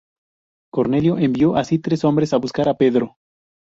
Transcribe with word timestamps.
Cornelio 0.73 1.19
envió 1.19 1.55
así 1.57 1.77
tres 1.77 2.03
hombres 2.05 2.33
a 2.33 2.37
buscar 2.37 2.67
a 2.67 2.73
Pedro. 2.73 3.17